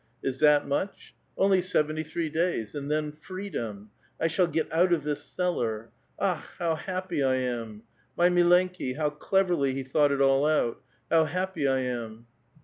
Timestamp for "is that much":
0.23-1.13